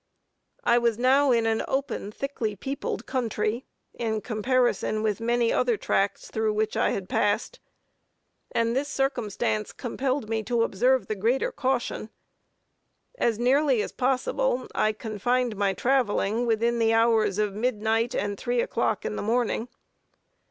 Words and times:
I 0.63 0.79
was 0.79 0.97
now 0.97 1.31
in 1.31 1.45
an 1.45 1.61
open, 1.67 2.11
thickly 2.11 2.55
peopled 2.55 3.05
country, 3.05 3.65
in 3.93 4.21
comparison 4.21 5.03
with 5.03 5.21
many 5.21 5.53
other 5.53 5.77
tracts 5.77 6.31
through 6.31 6.53
which 6.55 6.75
I 6.75 6.89
had 6.89 7.07
passed; 7.07 7.59
and 8.51 8.75
this 8.75 8.89
circumstance 8.89 9.71
compelled 9.71 10.27
me 10.27 10.41
to 10.41 10.63
observe 10.63 11.05
the 11.05 11.13
greater 11.13 11.51
caution. 11.51 12.09
As 13.19 13.37
nearly 13.37 13.83
as 13.83 13.91
possible, 13.91 14.67
I 14.73 14.91
confined 14.91 15.55
my 15.55 15.71
traveling 15.75 16.47
within 16.47 16.79
the 16.79 16.95
hours 16.95 17.37
of 17.37 17.53
midnight 17.53 18.15
and 18.15 18.39
three 18.39 18.59
o'clock 18.59 19.05
in 19.05 19.15
the 19.17 19.21
morning. 19.21 19.67